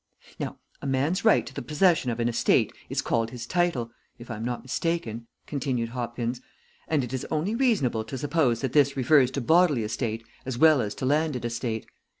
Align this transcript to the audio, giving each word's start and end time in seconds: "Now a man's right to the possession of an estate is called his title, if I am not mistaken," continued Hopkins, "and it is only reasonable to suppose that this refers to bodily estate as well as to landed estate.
"Now 0.39 0.57
a 0.81 0.87
man's 0.87 1.23
right 1.23 1.45
to 1.45 1.53
the 1.53 1.61
possession 1.61 2.09
of 2.09 2.19
an 2.19 2.27
estate 2.27 2.73
is 2.89 3.03
called 3.03 3.29
his 3.29 3.45
title, 3.45 3.91
if 4.17 4.31
I 4.31 4.37
am 4.37 4.43
not 4.43 4.63
mistaken," 4.63 5.27
continued 5.45 5.89
Hopkins, 5.89 6.41
"and 6.87 7.03
it 7.03 7.13
is 7.13 7.23
only 7.29 7.53
reasonable 7.53 8.03
to 8.05 8.17
suppose 8.17 8.61
that 8.61 8.73
this 8.73 8.97
refers 8.97 9.29
to 9.29 9.41
bodily 9.41 9.83
estate 9.83 10.25
as 10.43 10.57
well 10.57 10.81
as 10.81 10.95
to 10.95 11.05
landed 11.05 11.45
estate. 11.45 11.85